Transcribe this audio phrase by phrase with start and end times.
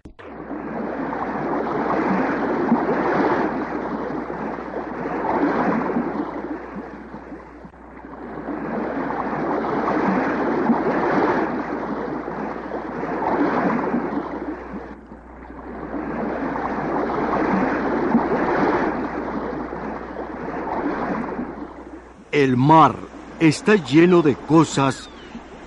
[22.42, 22.96] El mar
[23.38, 25.08] está lleno de cosas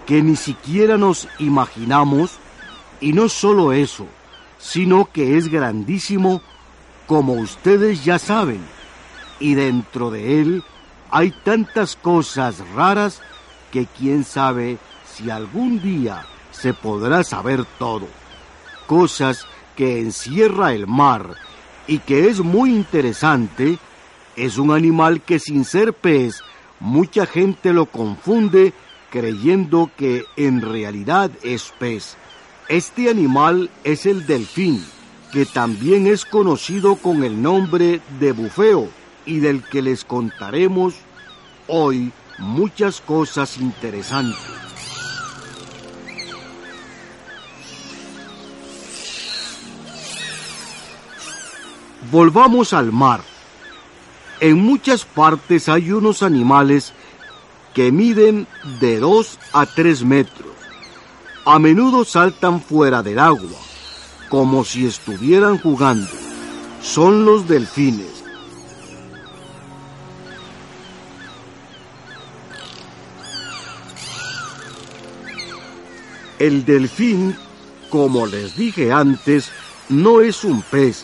[0.06, 2.32] que ni siquiera nos imaginamos.
[3.00, 4.08] Y no solo eso,
[4.59, 6.42] sino que es grandísimo
[7.08, 8.59] como ustedes ya saben.
[9.40, 10.64] Y dentro de él
[11.12, 13.22] hay tantas cosas raras
[13.72, 14.78] que quién sabe
[15.10, 18.10] si algún día se podrá saber todo.
[18.86, 19.48] Cosas
[19.78, 21.36] que encierra el mar
[21.88, 23.80] y que es muy interesante,
[24.36, 26.42] es un animal que sin ser pez
[26.80, 28.73] mucha gente lo confunde
[29.09, 32.17] creyendo que en realidad es pez.
[32.67, 34.83] Este animal es el delfín,
[35.31, 38.89] que también es conocido con el nombre de bufeo
[39.25, 40.95] y del que les contaremos
[41.67, 44.37] hoy muchas cosas interesantes.
[52.11, 53.21] Volvamos al mar.
[54.45, 56.94] En muchas partes hay unos animales
[57.73, 58.45] que miden
[58.80, 60.52] de 2 a 3 metros.
[61.45, 63.58] A menudo saltan fuera del agua,
[64.30, 66.11] como si estuvieran jugando.
[66.80, 68.23] Son los delfines.
[76.38, 77.36] El delfín,
[77.89, 79.50] como les dije antes,
[79.89, 81.04] no es un pez.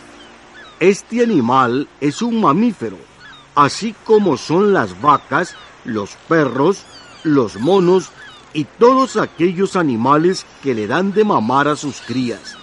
[0.79, 3.10] Este animal es un mamífero
[3.55, 6.83] así como son las vacas, los perros,
[7.23, 8.09] los monos
[8.53, 12.57] y todos aquellos animales que le dan de mamar a sus crías.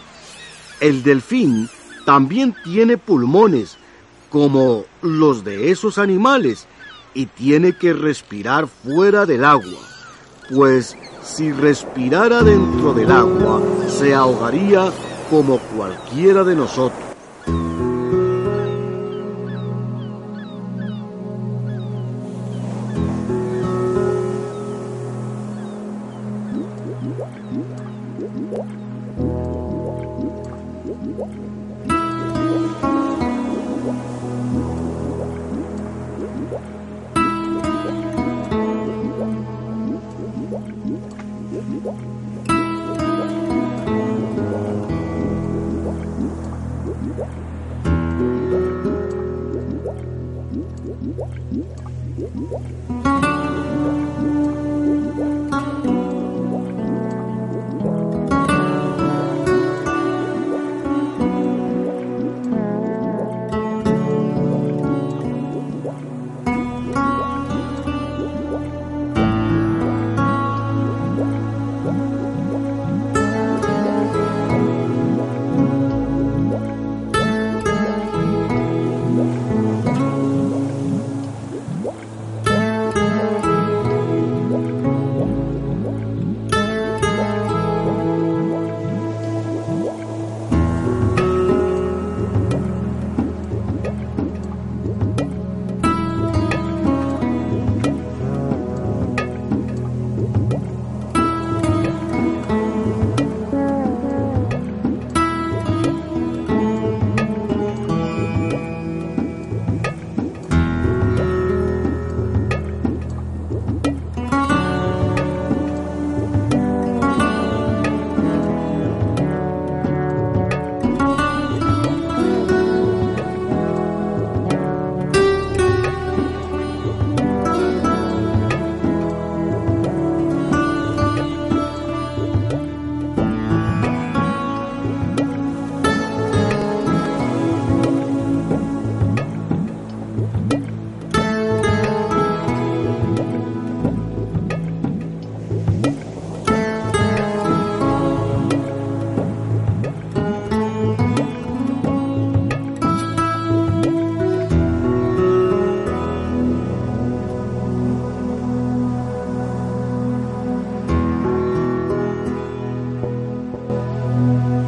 [0.81, 1.69] El delfín
[2.05, 3.77] también tiene pulmones,
[4.31, 6.67] como los de esos animales,
[7.15, 9.81] y tiene que respirar fuera del agua,
[10.55, 14.93] pues si respirara dentro del agua, se ahogaría
[15.31, 17.08] como cualquiera de nosotros.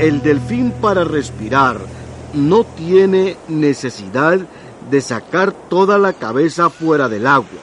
[0.00, 1.79] El delfín para respirar
[2.32, 4.38] no tiene necesidad
[4.91, 7.61] de sacar toda la cabeza fuera del agua,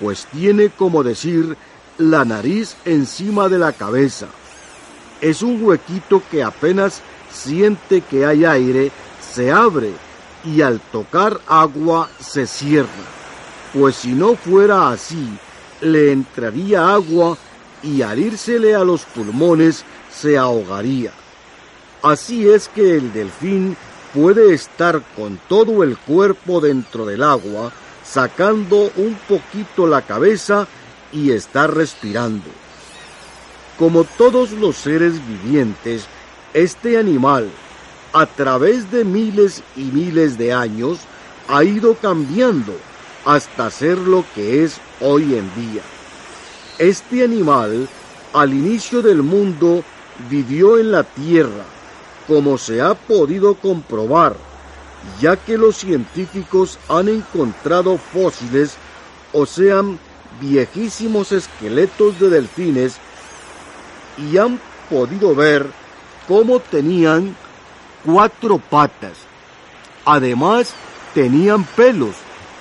[0.00, 1.58] pues tiene como decir
[1.98, 4.28] la nariz encima de la cabeza.
[5.20, 8.90] Es un huequito que apenas siente que hay aire,
[9.20, 9.92] se abre
[10.46, 12.88] y al tocar agua se cierra,
[13.74, 15.38] pues si no fuera así,
[15.82, 17.36] le entraría agua
[17.82, 21.12] y al írsele a los pulmones se ahogaría.
[22.02, 23.76] Así es que el delfín
[24.14, 27.72] puede estar con todo el cuerpo dentro del agua,
[28.04, 30.66] sacando un poquito la cabeza
[31.12, 32.48] y estar respirando.
[33.78, 36.06] Como todos los seres vivientes,
[36.54, 37.48] este animal,
[38.12, 41.00] a través de miles y miles de años,
[41.48, 42.74] ha ido cambiando
[43.24, 45.82] hasta ser lo que es hoy en día.
[46.78, 47.88] Este animal,
[48.32, 49.82] al inicio del mundo,
[50.30, 51.64] vivió en la tierra,
[52.28, 54.36] como se ha podido comprobar,
[55.20, 58.76] ya que los científicos han encontrado fósiles,
[59.32, 59.98] o sean
[60.40, 62.98] viejísimos esqueletos de delfines,
[64.18, 64.60] y han
[64.90, 65.66] podido ver
[66.28, 67.34] cómo tenían
[68.04, 69.14] cuatro patas.
[70.04, 70.74] Además,
[71.14, 72.14] tenían pelos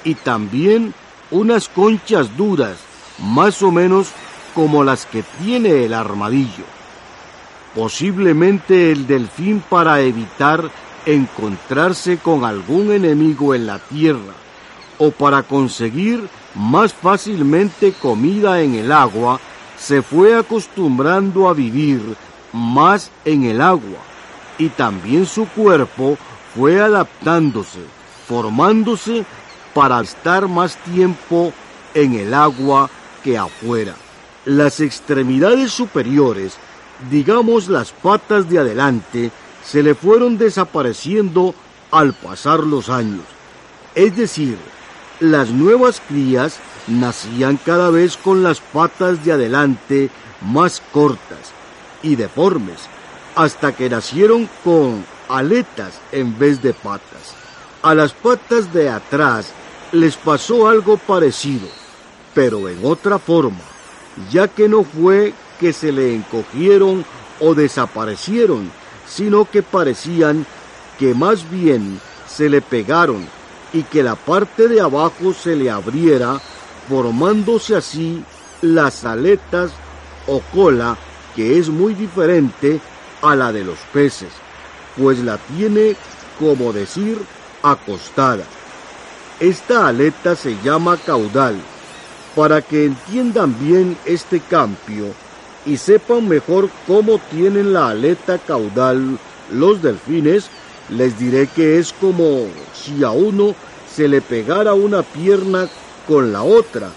[0.03, 0.93] y también
[1.29, 2.77] unas conchas duras,
[3.19, 4.07] más o menos
[4.55, 6.76] como las que tiene el armadillo.
[7.77, 10.71] Posiblemente el delfín para evitar
[11.05, 14.33] encontrarse con algún enemigo en la tierra
[14.97, 19.39] o para conseguir más fácilmente comida en el agua,
[19.77, 22.01] se fue acostumbrando a vivir
[22.51, 23.99] más en el agua
[24.57, 26.17] y también su cuerpo
[26.55, 27.81] fue adaptándose,
[28.27, 29.23] formándose
[29.75, 31.53] para estar más tiempo
[31.93, 32.89] en el agua
[33.23, 33.93] que afuera.
[34.45, 36.57] Las extremidades superiores
[37.09, 39.31] digamos las patas de adelante,
[39.63, 41.53] se le fueron desapareciendo
[41.91, 43.25] al pasar los años.
[43.95, 44.57] Es decir,
[45.19, 50.09] las nuevas crías nacían cada vez con las patas de adelante
[50.41, 51.53] más cortas
[52.03, 52.79] y deformes,
[53.35, 57.35] hasta que nacieron con aletas en vez de patas.
[57.81, 59.51] A las patas de atrás
[59.91, 61.67] les pasó algo parecido,
[62.33, 63.63] pero en otra forma,
[64.31, 67.05] ya que no fue que se le encogieron
[67.39, 68.71] o desaparecieron,
[69.07, 70.45] sino que parecían
[70.99, 73.25] que más bien se le pegaron
[73.73, 76.39] y que la parte de abajo se le abriera,
[76.89, 78.23] formándose así
[78.61, 79.71] las aletas
[80.25, 80.97] o cola,
[81.35, 82.79] que es muy diferente
[83.21, 84.29] a la de los peces,
[84.97, 85.95] pues la tiene,
[86.39, 87.19] como decir,
[87.61, 88.43] acostada.
[89.39, 91.55] Esta aleta se llama caudal.
[92.35, 95.07] Para que entiendan bien este cambio,
[95.67, 99.19] y sepan mejor cómo tienen la aleta caudal
[99.51, 100.49] los delfines,
[100.89, 103.53] les diré que es como si a uno
[103.93, 105.67] se le pegara una pierna
[106.07, 106.89] con la otra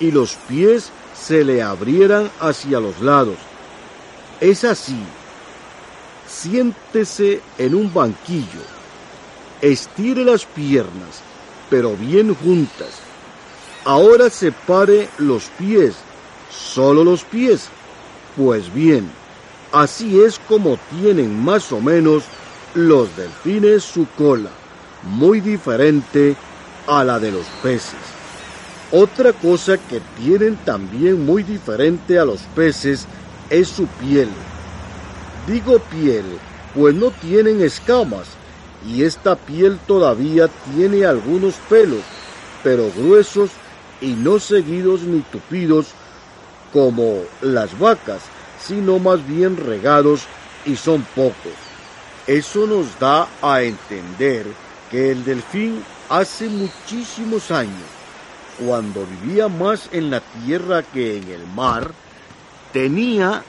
[0.00, 3.36] y los pies se le abrieran hacia los lados.
[4.40, 4.98] Es así.
[6.28, 8.62] Siéntese en un banquillo,
[9.62, 11.22] estire las piernas,
[11.70, 12.98] pero bien juntas.
[13.84, 15.94] Ahora separe los pies,
[16.50, 17.68] solo los pies,
[18.36, 19.10] pues bien,
[19.72, 22.24] así es como tienen más o menos
[22.74, 24.50] los delfines su cola,
[25.02, 26.36] muy diferente
[26.86, 27.94] a la de los peces.
[28.92, 33.06] Otra cosa que tienen también muy diferente a los peces
[33.50, 34.28] es su piel.
[35.48, 36.24] Digo piel,
[36.74, 38.28] pues no tienen escamas
[38.86, 42.02] y esta piel todavía tiene algunos pelos,
[42.62, 43.50] pero gruesos
[44.00, 45.86] y no seguidos ni tupidos
[46.76, 48.20] como las vacas,
[48.60, 50.26] sino más bien regados
[50.66, 51.54] y son pocos.
[52.26, 54.44] Eso nos da a entender
[54.90, 57.88] que el delfín hace muchísimos años,
[58.62, 61.92] cuando vivía más en la tierra que en el mar,
[62.74, 63.42] tenía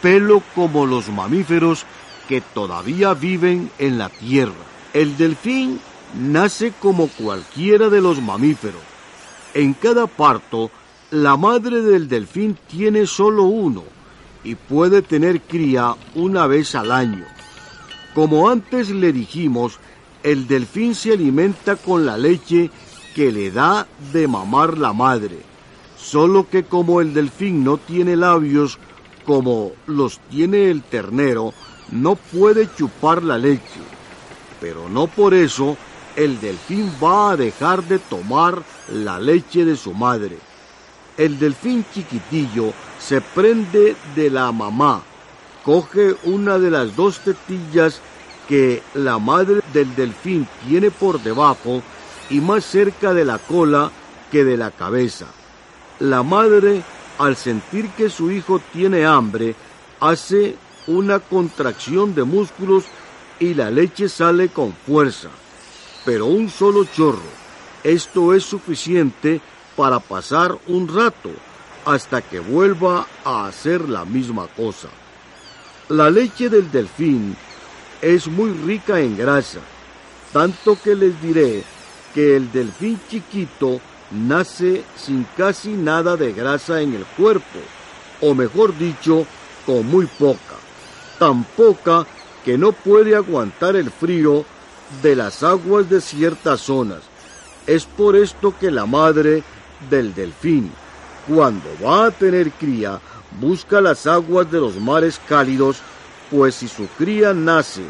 [0.00, 1.84] pelo como los mamíferos
[2.28, 4.52] que todavía viven en la tierra.
[4.92, 5.80] El delfín
[6.14, 8.82] nace como cualquiera de los mamíferos.
[9.52, 10.70] En cada parto
[11.10, 13.82] la madre del delfín tiene solo uno
[14.44, 17.24] y puede tener cría una vez al año.
[18.14, 19.78] Como antes le dijimos,
[20.22, 22.70] el delfín se alimenta con la leche
[23.14, 25.38] que le da de mamar la madre,
[25.96, 28.78] solo que como el delfín no tiene labios
[29.24, 31.54] como los tiene el ternero,
[31.90, 33.80] no puede chupar la leche.
[34.60, 35.76] Pero no por eso
[36.16, 38.62] el delfín va a dejar de tomar
[38.92, 40.47] la leche de su madre
[41.18, 45.02] el delfín chiquitillo se prende de la mamá
[45.68, 48.00] coge una de las dos tetillas
[48.48, 51.82] que la madre del delfín tiene por debajo
[52.30, 53.90] y más cerca de la cola
[54.32, 55.26] que de la cabeza.
[56.00, 56.82] La madre,
[57.18, 59.54] al sentir que su hijo tiene hambre,
[60.00, 60.56] hace
[60.86, 62.84] una contracción de músculos
[63.38, 65.28] y la leche sale con fuerza.
[66.06, 67.36] Pero un solo chorro.
[67.84, 69.42] Esto es suficiente
[69.78, 71.30] para pasar un rato
[71.84, 74.88] hasta que vuelva a hacer la misma cosa.
[75.88, 77.36] La leche del delfín
[78.02, 79.60] es muy rica en grasa,
[80.32, 81.62] tanto que les diré
[82.12, 83.80] que el delfín chiquito
[84.10, 87.60] nace sin casi nada de grasa en el cuerpo,
[88.20, 89.26] o mejor dicho,
[89.64, 90.56] con muy poca,
[91.20, 92.04] tan poca
[92.44, 94.44] que no puede aguantar el frío
[95.02, 97.02] de las aguas de ciertas zonas.
[97.68, 99.44] Es por esto que la madre
[99.90, 100.70] del delfín,
[101.26, 103.00] cuando va a tener cría,
[103.40, 105.80] busca las aguas de los mares cálidos,
[106.30, 107.82] pues si su cría nace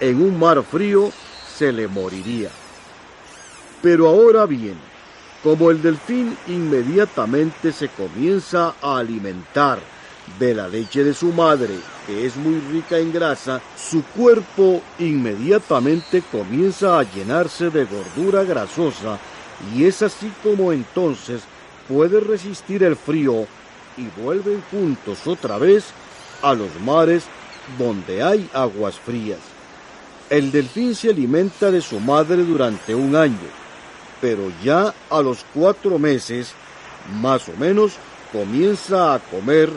[0.00, 1.10] en un mar frío,
[1.56, 2.50] se le moriría.
[3.82, 4.76] Pero ahora bien,
[5.42, 9.78] como el delfín inmediatamente se comienza a alimentar
[10.38, 11.74] de la leche de su madre,
[12.06, 19.18] que es muy rica en grasa, su cuerpo inmediatamente comienza a llenarse de gordura grasosa
[19.74, 21.42] y es así como entonces
[21.88, 23.46] puede resistir el frío
[23.96, 25.86] y vuelven juntos otra vez
[26.42, 27.24] a los mares
[27.78, 29.38] donde hay aguas frías.
[30.28, 33.36] El delfín se alimenta de su madre durante un año,
[34.20, 36.52] pero ya a los cuatro meses,
[37.20, 37.94] más o menos,
[38.32, 39.70] comienza a comer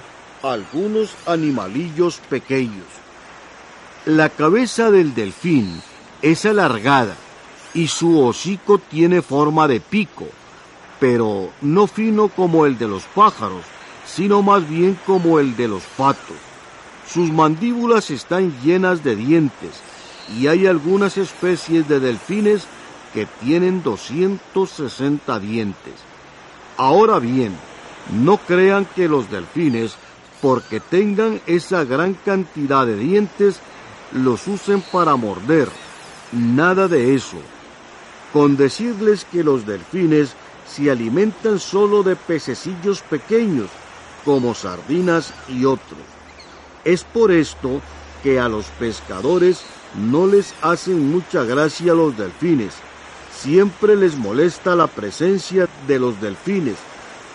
[0.44, 2.86] algunos animalillos pequeños.
[4.06, 5.82] La cabeza del delfín
[6.22, 7.16] es alargada
[7.74, 10.28] y su hocico tiene forma de pico,
[11.00, 13.64] pero no fino como el de los pájaros,
[14.06, 16.38] sino más bien como el de los patos.
[17.08, 19.82] Sus mandíbulas están llenas de dientes
[20.38, 22.68] y hay algunas especies de delfines
[23.14, 25.94] que tienen 260 dientes.
[26.78, 27.56] Ahora bien,
[28.12, 29.96] no crean que los delfines,
[30.42, 33.60] porque tengan esa gran cantidad de dientes,
[34.12, 35.70] los usen para morder.
[36.32, 37.38] Nada de eso.
[38.34, 40.34] Con decirles que los delfines
[40.68, 43.70] se alimentan solo de pececillos pequeños,
[44.26, 46.02] como sardinas y otros.
[46.84, 47.80] Es por esto
[48.24, 49.62] que a los pescadores
[49.96, 52.74] no les hacen mucha gracia los delfines.
[53.32, 56.78] Siempre les molesta la presencia de los delfines,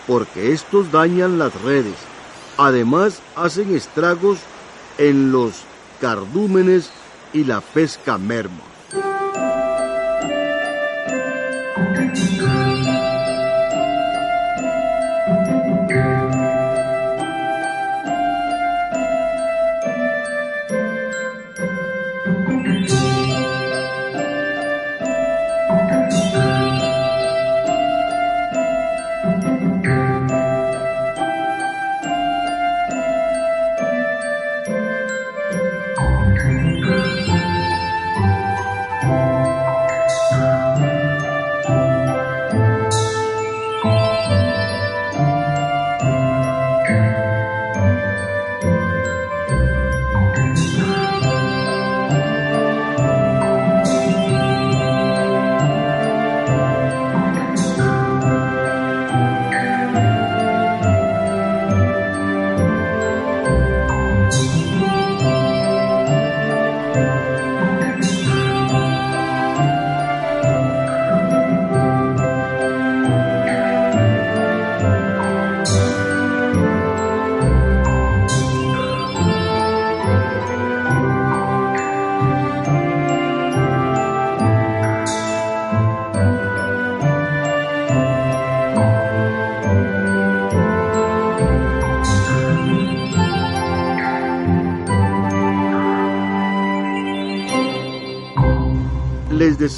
[0.07, 1.95] porque estos dañan las redes.
[2.57, 4.39] Además, hacen estragos
[4.97, 5.53] en los
[6.01, 6.89] cardúmenes
[7.31, 8.68] y la pesca merma.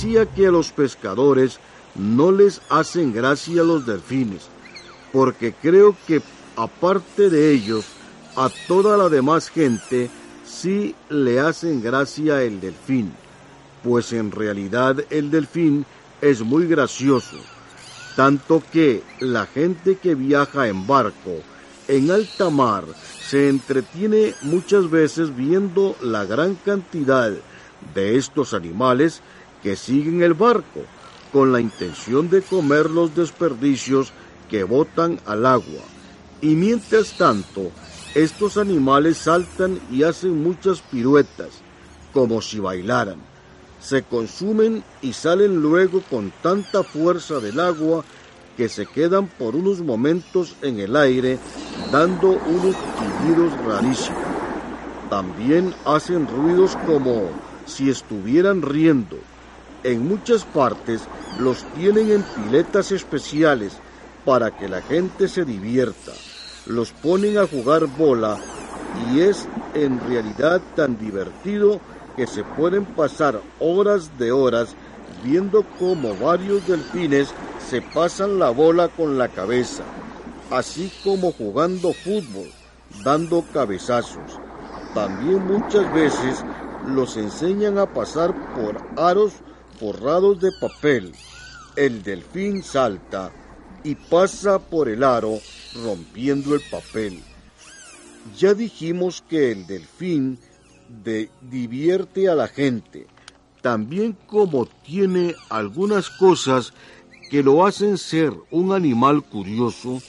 [0.02, 1.60] Que a los pescadores
[1.94, 4.48] no les hacen gracia los delfines,
[5.14, 6.24] porque creo que
[6.56, 7.86] aparte de ellos,
[8.36, 10.10] a toda la demás gente
[10.44, 13.14] sí le hacen gracia el delfín,
[13.84, 15.86] pues en realidad el delfín
[16.20, 17.38] es muy gracioso,
[18.16, 21.44] tanto que la gente que viaja en barco
[21.88, 22.86] en alta mar
[23.20, 27.34] se entretiene muchas veces viendo la gran cantidad
[27.94, 29.22] de estos animales
[29.64, 30.82] que siguen el barco
[31.32, 34.12] con la intención de comer los desperdicios
[34.50, 35.84] que botan al agua.
[36.42, 37.72] Y mientras tanto,
[38.14, 41.62] Estos animales saltan y hacen muchas piruetas,
[42.12, 43.20] como si bailaran.
[43.80, 48.04] Se consumen y salen luego con tanta fuerza del agua
[48.58, 51.40] que se quedan por unos momentos en el aire
[51.90, 54.22] dando unos chillidos rarísimos.
[55.10, 57.30] También hacen ruidos como
[57.66, 59.20] si estuvieran riendo.
[59.84, 61.02] En muchas partes
[61.40, 63.74] los tienen en piletas especiales
[64.26, 66.12] para que la gente se divierta.
[66.68, 68.38] Los ponen a jugar bola
[69.12, 71.80] y es en realidad tan divertido
[72.16, 74.76] que se pueden pasar horas de horas
[75.24, 77.30] viendo cómo varios delfines
[77.70, 79.84] se pasan la bola con la cabeza,
[80.52, 82.48] así como jugando fútbol,
[83.04, 84.40] dando cabezazos.
[84.94, 86.44] También muchas veces
[86.86, 89.34] los enseñan a pasar por aros
[89.82, 91.12] forrados de papel.
[91.76, 93.32] El delfín salta
[93.84, 95.40] y pasa por el aro
[95.84, 97.20] rompiendo el papel.
[98.38, 100.38] Ya dijimos que el delfín
[101.42, 103.08] divierte a la gente,
[103.64, 106.74] también como tiene algunas cosas
[107.32, 110.00] que lo hacen ser un animal curioso,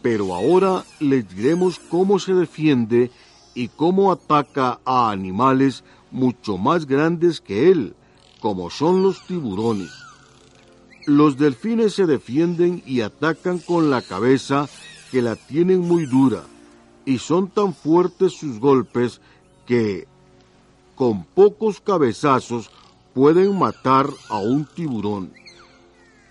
[0.00, 3.10] pero ahora les diremos cómo se defiende
[3.54, 7.94] y cómo ataca a animales mucho más grandes que él,
[8.46, 9.90] como son los tiburones.
[11.04, 14.68] Los delfines se defienden y atacan con la cabeza
[15.10, 16.44] que la tienen muy dura,
[17.04, 19.20] y son tan fuertes sus golpes
[19.66, 20.06] que
[20.94, 22.70] con pocos cabezazos
[23.14, 25.32] pueden matar a un tiburón.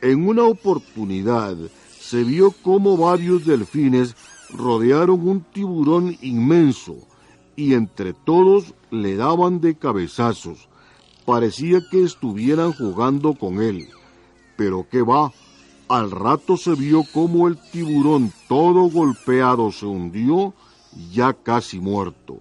[0.02, 1.58] En una oportunidad
[2.00, 4.16] se vio cómo varios delfines
[4.54, 6.96] rodearon un tiburón inmenso
[7.58, 10.70] y entre todos le daban de cabezazos.
[11.26, 13.88] Parecía que estuvieran jugando con él.
[14.56, 15.32] Pero qué va,
[15.88, 20.54] al rato se vio cómo el tiburón todo golpeado se hundió,
[21.12, 22.40] ya casi muerto.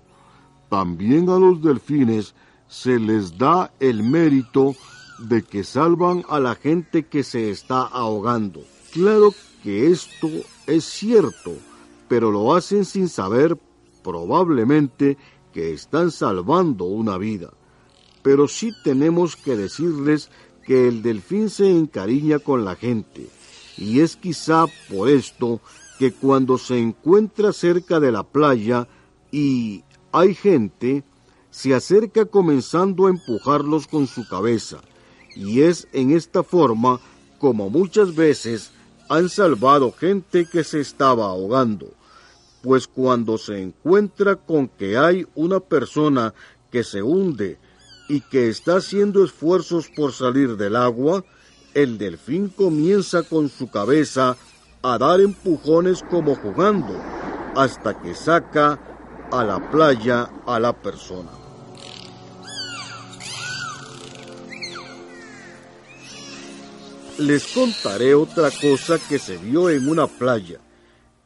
[0.68, 2.34] También a los delfines
[2.68, 4.74] se les da el mérito
[5.18, 8.60] de que salvan a la gente que se está ahogando.
[8.92, 10.28] Claro que esto
[10.66, 11.52] es cierto,
[12.08, 13.58] pero lo hacen sin saber
[14.02, 15.16] probablemente
[15.52, 17.52] que están salvando una vida.
[18.24, 20.30] Pero sí tenemos que decirles
[20.66, 23.28] que el delfín se encariña con la gente,
[23.76, 25.60] y es quizá por esto
[25.98, 28.88] que cuando se encuentra cerca de la playa
[29.30, 31.04] y hay gente,
[31.50, 34.80] se acerca comenzando a empujarlos con su cabeza,
[35.36, 37.00] y es en esta forma
[37.38, 38.70] como muchas veces
[39.10, 41.92] han salvado gente que se estaba ahogando,
[42.62, 46.32] pues cuando se encuentra con que hay una persona
[46.70, 47.58] que se hunde
[48.08, 51.24] y que está haciendo esfuerzos por salir del agua,
[51.74, 54.36] el delfín comienza con su cabeza
[54.82, 56.94] a dar empujones como jugando,
[57.56, 58.78] hasta que saca
[59.30, 61.30] a la playa a la persona.
[67.18, 70.60] Les contaré otra cosa que se vio en una playa.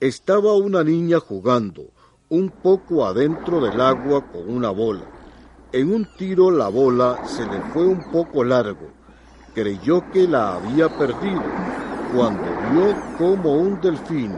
[0.01, 1.91] Estaba una niña jugando,
[2.29, 5.18] un poco adentro del agua con una bola.
[5.73, 8.89] En un tiro la bola se le fue un poco largo.
[9.55, 11.43] Creyó que la había perdido
[12.15, 14.37] cuando vio como un delfín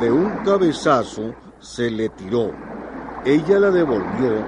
[0.00, 2.52] de un cabezazo se le tiró
[3.24, 4.44] ella la devolvió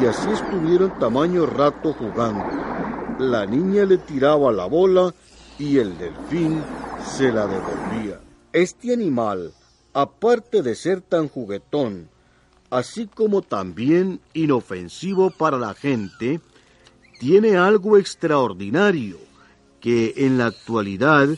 [0.00, 2.42] y así estuvieron tamaño rato jugando.
[3.18, 5.12] La niña le tiraba la bola
[5.58, 6.62] y el delfín
[7.04, 8.18] se la devolvía.
[8.54, 9.52] Este animal,
[9.92, 12.08] aparte de ser tan juguetón,
[12.70, 16.40] así como también inofensivo para la gente,
[17.18, 19.18] tiene algo extraordinario
[19.80, 21.28] que en la actualidad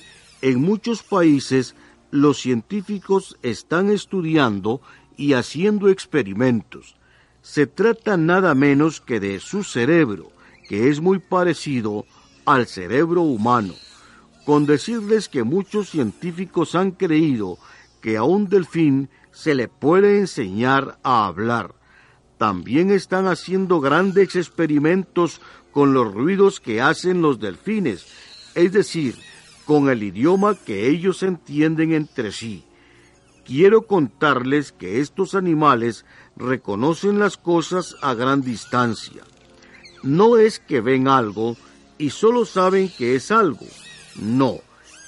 [0.43, 1.75] en muchos países
[2.11, 4.81] los científicos están estudiando
[5.17, 6.97] y haciendo experimentos.
[7.43, 10.31] Se trata nada menos que de su cerebro,
[10.69, 12.05] que es muy parecido
[12.45, 13.75] al cerebro humano.
[14.45, 17.59] Con decirles que muchos científicos han creído
[18.01, 21.75] que a un delfín se le puede enseñar a hablar.
[22.39, 25.41] También están haciendo grandes experimentos
[25.73, 28.07] con los ruidos que hacen los delfines,
[28.55, 29.15] es decir,
[29.67, 32.65] con el idioma que ellos entienden entre sí
[33.47, 36.05] quiero contarles que estos animales
[36.37, 39.23] reconocen las cosas a gran distancia.
[40.03, 41.57] No es que ven algo
[41.97, 43.67] y solo saben que es algo.
[44.17, 44.59] No,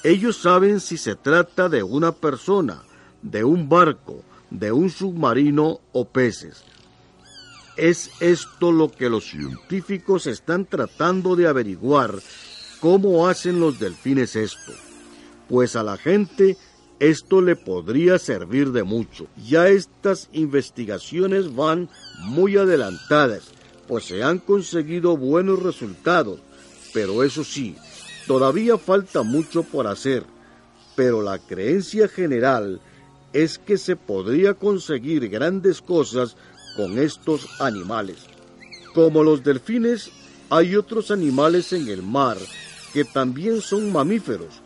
[0.04, 2.82] ellos saben si se trata de una persona,
[3.22, 6.64] de un barco, de un submarino o peces.
[7.76, 12.14] Es esto lo que los científicos están tratando de averiguar
[12.80, 14.72] cómo hacen los delfines esto.
[15.48, 16.56] Pues a la gente
[17.00, 19.26] esto le podría servir de mucho.
[19.46, 21.88] Ya estas investigaciones van
[22.20, 23.44] muy adelantadas,
[23.86, 26.40] pues se han conseguido buenos resultados,
[26.92, 27.76] pero eso sí,
[28.26, 30.24] todavía falta mucho por hacer.
[30.96, 32.80] Pero la creencia general
[33.44, 36.36] es que se podría conseguir grandes cosas
[36.76, 38.16] con estos animales.
[38.94, 40.10] Como los delfines,
[40.50, 42.36] hay otros animales en el mar
[42.92, 44.60] que también son mamíferos.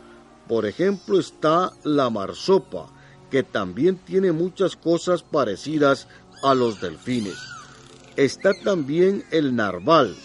[0.47, 2.87] Por ejemplo está la marsopa,
[3.29, 6.07] que también tiene muchas cosas parecidas
[6.41, 7.37] a los delfines.
[8.15, 10.15] Está también el narval,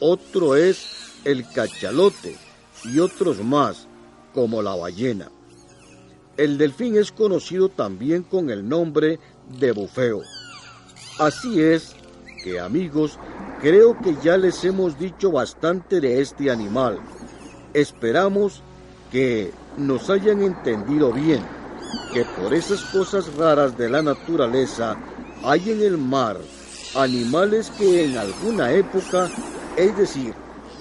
[0.00, 2.36] otro es el cachalote
[2.84, 3.86] y otros más,
[4.34, 5.30] como la ballena.
[6.36, 9.18] El delfín es conocido también con el nombre
[9.58, 10.20] de bufeo.
[11.18, 11.96] Así es
[12.44, 13.18] que amigos,
[13.62, 16.98] creo que ya les hemos dicho bastante de este animal.
[17.72, 18.62] Esperamos
[19.10, 21.40] que nos hayan entendido bien,
[22.12, 24.94] que por esas cosas raras de la naturaleza
[25.42, 26.36] hay en el mar
[26.94, 29.30] animales que en alguna época,
[29.78, 30.34] es decir,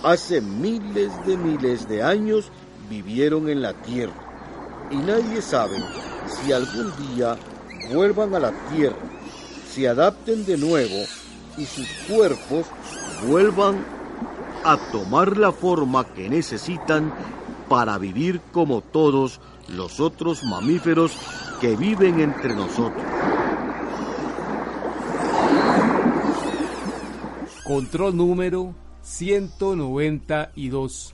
[0.03, 2.51] hace miles de miles de años,
[2.89, 4.24] vivieron en la tierra
[4.91, 5.77] y nadie sabe
[6.27, 7.37] si algún día
[7.93, 8.97] vuelvan a la tierra,
[9.69, 11.05] se adapten de nuevo
[11.57, 12.65] y sus cuerpos
[13.27, 13.85] vuelvan
[14.63, 17.13] a tomar la forma que necesitan
[17.69, 21.11] para vivir como todos los otros mamíferos
[21.61, 23.03] que viven entre nosotros.
[27.63, 31.13] Control número 192.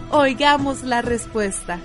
[0.13, 1.79] Oigamos la Respuesta.